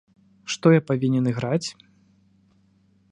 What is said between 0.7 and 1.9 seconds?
я павінен іграць?